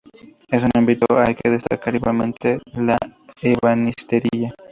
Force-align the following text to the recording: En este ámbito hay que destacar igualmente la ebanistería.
En 0.49 0.57
este 0.63 0.69
ámbito 0.79 1.05
hay 1.11 1.35
que 1.35 1.51
destacar 1.51 1.93
igualmente 1.93 2.59
la 2.73 2.97
ebanistería. 3.39 4.51